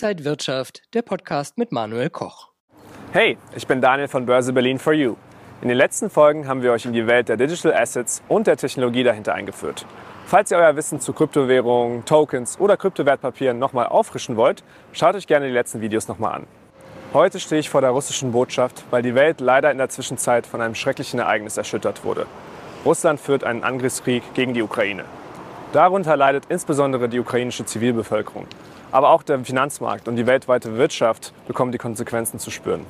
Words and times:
Inside 0.00 0.24
Wirtschaft, 0.24 0.82
der 0.94 1.02
Podcast 1.02 1.58
mit 1.58 1.72
Manuel 1.72 2.08
Koch. 2.08 2.50
Hey, 3.10 3.36
ich 3.56 3.66
bin 3.66 3.80
Daniel 3.80 4.06
von 4.06 4.26
Börse 4.26 4.52
Berlin 4.52 4.78
for 4.78 4.92
You. 4.92 5.16
In 5.60 5.66
den 5.66 5.76
letzten 5.76 6.08
Folgen 6.08 6.46
haben 6.46 6.62
wir 6.62 6.70
euch 6.70 6.86
in 6.86 6.92
die 6.92 7.08
Welt 7.08 7.28
der 7.28 7.36
Digital 7.36 7.74
Assets 7.74 8.22
und 8.28 8.46
der 8.46 8.56
Technologie 8.56 9.02
dahinter 9.02 9.34
eingeführt. 9.34 9.86
Falls 10.24 10.52
ihr 10.52 10.58
euer 10.58 10.76
Wissen 10.76 11.00
zu 11.00 11.12
Kryptowährungen, 11.12 12.04
Tokens 12.04 12.60
oder 12.60 12.76
Kryptowertpapieren 12.76 13.58
nochmal 13.58 13.86
auffrischen 13.86 14.36
wollt, 14.36 14.62
schaut 14.92 15.16
euch 15.16 15.26
gerne 15.26 15.48
die 15.48 15.52
letzten 15.52 15.80
Videos 15.80 16.06
nochmal 16.06 16.34
an. 16.34 16.46
Heute 17.12 17.40
stehe 17.40 17.58
ich 17.58 17.68
vor 17.68 17.80
der 17.80 17.90
russischen 17.90 18.30
Botschaft, 18.30 18.84
weil 18.90 19.02
die 19.02 19.16
Welt 19.16 19.40
leider 19.40 19.72
in 19.72 19.78
der 19.78 19.88
Zwischenzeit 19.88 20.46
von 20.46 20.60
einem 20.60 20.76
schrecklichen 20.76 21.18
Ereignis 21.18 21.56
erschüttert 21.56 22.04
wurde. 22.04 22.26
Russland 22.84 23.18
führt 23.18 23.42
einen 23.42 23.64
Angriffskrieg 23.64 24.22
gegen 24.34 24.54
die 24.54 24.62
Ukraine. 24.62 25.04
Darunter 25.72 26.16
leidet 26.16 26.44
insbesondere 26.48 27.08
die 27.08 27.18
ukrainische 27.18 27.66
Zivilbevölkerung. 27.66 28.46
Aber 28.90 29.10
auch 29.10 29.22
der 29.22 29.38
Finanzmarkt 29.40 30.08
und 30.08 30.16
die 30.16 30.26
weltweite 30.26 30.76
Wirtschaft 30.76 31.32
bekommen 31.46 31.72
die 31.72 31.78
Konsequenzen 31.78 32.38
zu 32.38 32.50
spüren. 32.50 32.86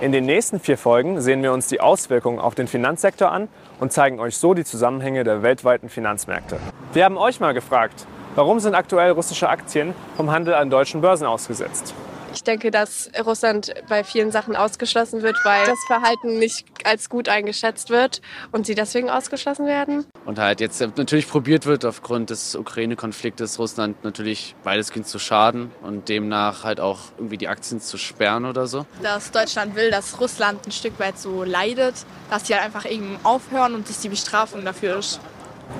In 0.00 0.12
den 0.12 0.24
nächsten 0.24 0.60
vier 0.60 0.78
Folgen 0.78 1.20
sehen 1.20 1.42
wir 1.42 1.52
uns 1.52 1.66
die 1.66 1.80
Auswirkungen 1.80 2.38
auf 2.38 2.54
den 2.54 2.68
Finanzsektor 2.68 3.30
an 3.30 3.48
und 3.80 3.92
zeigen 3.92 4.18
euch 4.18 4.36
so 4.36 4.54
die 4.54 4.64
Zusammenhänge 4.64 5.24
der 5.24 5.42
weltweiten 5.42 5.88
Finanzmärkte. 5.88 6.58
Wir 6.94 7.04
haben 7.04 7.18
euch 7.18 7.38
mal 7.40 7.52
gefragt, 7.52 8.06
warum 8.34 8.60
sind 8.60 8.74
aktuell 8.74 9.12
russische 9.12 9.48
Aktien 9.48 9.94
vom 10.16 10.30
Handel 10.30 10.54
an 10.54 10.70
deutschen 10.70 11.00
Börsen 11.02 11.26
ausgesetzt? 11.26 11.94
Ich 12.32 12.44
denke, 12.44 12.70
dass 12.70 13.10
Russland 13.24 13.74
bei 13.88 14.04
vielen 14.04 14.30
Sachen 14.30 14.54
ausgeschlossen 14.54 15.22
wird, 15.22 15.36
weil 15.44 15.66
das 15.66 15.78
Verhalten 15.86 16.38
nicht 16.38 16.64
als 16.84 17.08
gut 17.08 17.28
eingeschätzt 17.28 17.90
wird 17.90 18.20
und 18.52 18.66
sie 18.66 18.74
deswegen 18.74 19.10
ausgeschlossen 19.10 19.66
werden. 19.66 20.06
Und 20.26 20.38
halt 20.38 20.60
jetzt 20.60 20.80
natürlich 20.80 21.28
probiert 21.28 21.66
wird, 21.66 21.84
aufgrund 21.84 22.30
des 22.30 22.54
Ukraine-Konfliktes 22.54 23.58
Russland 23.58 24.04
natürlich 24.04 24.54
weitestgehend 24.62 25.08
zu 25.08 25.18
schaden 25.18 25.70
und 25.82 26.08
demnach 26.08 26.62
halt 26.62 26.80
auch 26.80 26.98
irgendwie 27.18 27.36
die 27.36 27.48
Aktien 27.48 27.80
zu 27.80 27.98
sperren 27.98 28.44
oder 28.44 28.66
so. 28.66 28.86
Dass 29.02 29.30
Deutschland 29.32 29.74
will, 29.74 29.90
dass 29.90 30.20
Russland 30.20 30.66
ein 30.66 30.72
Stück 30.72 30.98
weit 31.00 31.18
so 31.18 31.42
leidet, 31.42 31.94
dass 32.30 32.46
sie 32.46 32.54
halt 32.54 32.64
einfach 32.64 32.88
eben 32.88 33.18
aufhören 33.24 33.74
und 33.74 33.88
dass 33.88 34.00
die 34.00 34.08
Bestrafung 34.08 34.64
dafür 34.64 34.98
ist. 34.98 35.20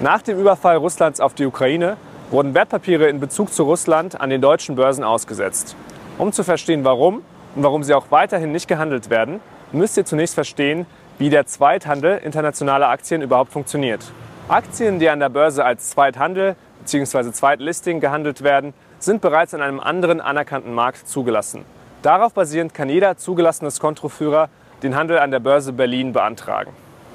Nach 0.00 0.22
dem 0.22 0.38
Überfall 0.38 0.76
Russlands 0.76 1.20
auf 1.20 1.34
die 1.34 1.46
Ukraine 1.46 1.96
wurden 2.30 2.54
Wertpapiere 2.54 3.08
in 3.08 3.20
Bezug 3.20 3.52
zu 3.52 3.64
Russland 3.64 4.20
an 4.20 4.30
den 4.30 4.40
deutschen 4.40 4.76
Börsen 4.76 5.04
ausgesetzt. 5.04 5.74
Um 6.20 6.32
zu 6.32 6.44
verstehen, 6.44 6.84
warum 6.84 7.22
und 7.56 7.62
warum 7.62 7.82
sie 7.82 7.94
auch 7.94 8.10
weiterhin 8.10 8.52
nicht 8.52 8.68
gehandelt 8.68 9.08
werden, 9.08 9.40
müsst 9.72 9.96
ihr 9.96 10.04
zunächst 10.04 10.34
verstehen, 10.34 10.84
wie 11.16 11.30
der 11.30 11.46
Zweithandel 11.46 12.18
internationaler 12.18 12.90
Aktien 12.90 13.22
überhaupt 13.22 13.50
funktioniert. 13.50 14.04
Aktien, 14.46 14.98
die 14.98 15.08
an 15.08 15.18
der 15.18 15.30
Börse 15.30 15.64
als 15.64 15.88
Zweithandel 15.88 16.56
bzw. 16.80 17.32
Zweitlisting 17.32 18.00
gehandelt 18.00 18.42
werden, 18.42 18.74
sind 18.98 19.22
bereits 19.22 19.54
an 19.54 19.62
einem 19.62 19.80
anderen 19.80 20.20
anerkannten 20.20 20.74
Markt 20.74 21.08
zugelassen. 21.08 21.64
Darauf 22.02 22.34
basierend 22.34 22.74
kann 22.74 22.90
jeder 22.90 23.16
zugelassene 23.16 23.70
Kontoführer 23.70 24.50
den 24.82 24.96
Handel 24.96 25.20
an 25.20 25.30
der 25.30 25.40
Börse 25.40 25.72
Berlin 25.72 26.12
beantragen. 26.12 26.72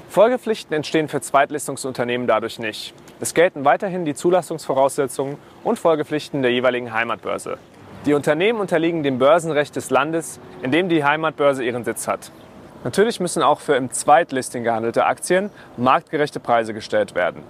Folgepflichten 0.08 0.74
entstehen 0.74 1.06
für 1.06 1.20
Zweitlistungsunternehmen 1.20 2.26
dadurch 2.26 2.58
nicht. 2.58 2.92
Es 3.20 3.34
gelten 3.34 3.64
weiterhin 3.64 4.04
die 4.04 4.14
Zulassungsvoraussetzungen 4.14 5.38
und 5.62 5.78
Folgepflichten 5.78 6.42
der 6.42 6.50
jeweiligen 6.50 6.92
Heimatbörse. 6.92 7.58
Die 8.06 8.14
Unternehmen 8.14 8.60
unterliegen 8.60 9.02
dem 9.02 9.18
Börsenrecht 9.18 9.74
des 9.74 9.90
Landes, 9.90 10.38
in 10.62 10.70
dem 10.70 10.88
die 10.88 11.02
Heimatbörse 11.02 11.64
ihren 11.64 11.84
Sitz 11.84 12.06
hat. 12.06 12.30
Natürlich 12.84 13.18
müssen 13.18 13.42
auch 13.42 13.58
für 13.58 13.74
im 13.74 13.90
Zweitlisting 13.90 14.62
gehandelte 14.62 15.06
Aktien 15.06 15.50
marktgerechte 15.76 16.38
Preise 16.38 16.72
gestellt 16.72 17.16
werden. 17.16 17.42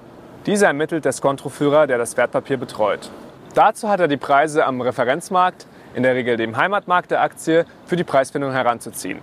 Diese 0.46 0.64
ermittelt 0.64 1.04
der 1.04 1.12
Skontroführer, 1.12 1.86
der 1.86 1.98
das 1.98 2.16
Wertpapier 2.16 2.56
betreut. 2.56 3.10
Dazu 3.52 3.90
hat 3.90 4.00
er 4.00 4.08
die 4.08 4.16
Preise 4.16 4.64
am 4.64 4.80
Referenzmarkt, 4.80 5.66
in 5.94 6.02
der 6.02 6.14
Regel 6.14 6.38
dem 6.38 6.56
Heimatmarkt 6.56 7.10
der 7.10 7.20
Aktie, 7.20 7.66
für 7.84 7.96
die 7.96 8.04
Preisfindung 8.04 8.52
heranzuziehen. 8.52 9.18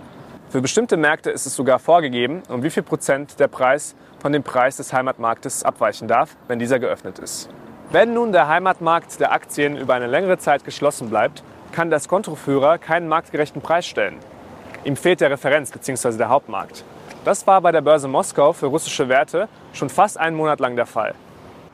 Für 0.50 0.60
bestimmte 0.60 0.96
Märkte 0.96 1.30
ist 1.30 1.46
es 1.46 1.56
sogar 1.56 1.80
vorgegeben, 1.80 2.44
um 2.48 2.62
wie 2.62 2.70
viel 2.70 2.84
Prozent 2.84 3.40
der 3.40 3.48
Preis 3.48 3.96
von 4.20 4.32
dem 4.32 4.44
Preis 4.44 4.76
des 4.76 4.92
Heimatmarktes 4.92 5.64
abweichen 5.64 6.06
darf, 6.06 6.36
wenn 6.46 6.60
dieser 6.60 6.78
geöffnet 6.78 7.18
ist. 7.18 7.48
Wenn 7.90 8.14
nun 8.14 8.32
der 8.32 8.48
Heimatmarkt 8.48 9.20
der 9.20 9.32
Aktien 9.32 9.76
über 9.76 9.94
eine 9.94 10.06
längere 10.06 10.38
Zeit 10.38 10.64
geschlossen 10.64 11.10
bleibt, 11.10 11.42
kann 11.72 11.90
der 11.90 12.00
Skontoführer 12.00 12.78
keinen 12.78 13.08
marktgerechten 13.08 13.62
Preis 13.62 13.86
stellen. 13.86 14.18
Ihm 14.84 14.96
fehlt 14.96 15.20
der 15.20 15.30
Referenz 15.30 15.70
bzw. 15.70 16.16
der 16.16 16.28
Hauptmarkt. 16.28 16.84
Das 17.24 17.46
war 17.46 17.60
bei 17.60 17.72
der 17.72 17.80
Börse 17.80 18.08
Moskau 18.08 18.52
für 18.52 18.66
russische 18.66 19.08
Werte 19.08 19.48
schon 19.72 19.88
fast 19.88 20.18
einen 20.18 20.36
Monat 20.36 20.60
lang 20.60 20.76
der 20.76 20.86
Fall. 20.86 21.14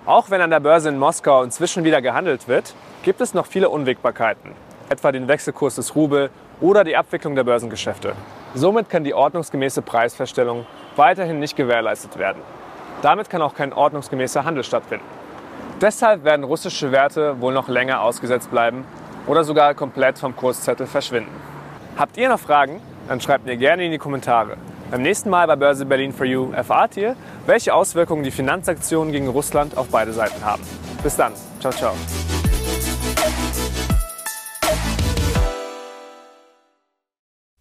Auch 0.06 0.30
wenn 0.30 0.40
an 0.40 0.50
der 0.50 0.60
Börse 0.60 0.88
in 0.88 0.98
Moskau 0.98 1.42
inzwischen 1.42 1.84
wieder 1.84 2.02
gehandelt 2.02 2.48
wird, 2.48 2.74
gibt 3.02 3.20
es 3.20 3.34
noch 3.34 3.46
viele 3.46 3.68
Unwägbarkeiten, 3.68 4.52
etwa 4.88 5.12
den 5.12 5.28
Wechselkurs 5.28 5.76
des 5.76 5.94
Rubel 5.94 6.30
oder 6.60 6.84
die 6.84 6.96
Abwicklung 6.96 7.34
der 7.34 7.44
Börsengeschäfte. 7.44 8.14
Somit 8.54 8.90
kann 8.90 9.04
die 9.04 9.14
ordnungsgemäße 9.14 9.82
Preisfeststellung 9.82 10.66
weiterhin 10.96 11.38
nicht 11.38 11.56
gewährleistet 11.56 12.18
werden. 12.18 12.42
Damit 13.02 13.30
kann 13.30 13.42
auch 13.42 13.54
kein 13.54 13.72
ordnungsgemäßer 13.72 14.44
Handel 14.44 14.64
stattfinden. 14.64 15.19
Deshalb 15.80 16.24
werden 16.24 16.44
russische 16.44 16.92
Werte 16.92 17.40
wohl 17.40 17.54
noch 17.54 17.68
länger 17.68 18.02
ausgesetzt 18.02 18.50
bleiben 18.50 18.84
oder 19.26 19.44
sogar 19.44 19.74
komplett 19.74 20.18
vom 20.18 20.36
Kurszettel 20.36 20.86
verschwinden. 20.86 21.30
Habt 21.96 22.18
ihr 22.18 22.28
noch 22.28 22.38
Fragen? 22.38 22.82
Dann 23.08 23.18
schreibt 23.18 23.46
mir 23.46 23.56
gerne 23.56 23.86
in 23.86 23.90
die 23.90 23.96
Kommentare. 23.96 24.58
Beim 24.90 25.00
nächsten 25.00 25.30
Mal 25.30 25.46
bei 25.46 25.56
Börse 25.56 25.86
Berlin 25.86 26.12
for 26.12 26.26
You 26.26 26.52
erfahrt 26.52 26.98
ihr, 26.98 27.16
welche 27.46 27.72
Auswirkungen 27.72 28.24
die 28.24 28.30
Finanzaktionen 28.30 29.10
gegen 29.10 29.28
Russland 29.28 29.74
auf 29.78 29.88
beide 29.88 30.12
Seiten 30.12 30.44
haben. 30.44 30.62
Bis 31.02 31.16
dann. 31.16 31.32
Ciao, 31.60 31.72
ciao. 31.72 31.94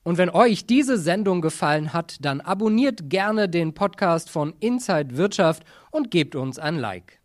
Und 0.03 0.17
wenn 0.17 0.29
euch 0.29 0.65
diese 0.65 0.97
Sendung 0.97 1.39
gefallen 1.39 1.93
hat, 1.93 2.17
dann 2.19 2.41
abonniert 2.41 3.09
gerne 3.09 3.47
den 3.47 3.73
Podcast 3.73 4.29
von 4.29 4.55
Inside 4.59 5.15
Wirtschaft 5.15 5.63
und 5.91 6.11
gebt 6.11 6.35
uns 6.35 6.59
ein 6.59 6.75
Like. 6.75 7.18